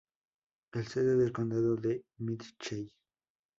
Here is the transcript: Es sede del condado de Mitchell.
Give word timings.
Es 0.71 0.89
sede 0.89 1.15
del 1.15 1.31
condado 1.31 1.75
de 1.75 2.03
Mitchell. 2.17 2.91